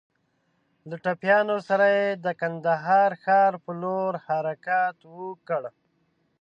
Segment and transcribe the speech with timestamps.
[0.89, 5.63] له ټپيانو سره يې د کندهار د ښار په لور حرکت وکړ.